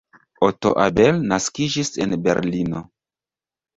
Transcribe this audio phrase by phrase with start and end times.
[0.45, 2.83] Otto Abel naskiĝis en Berlino.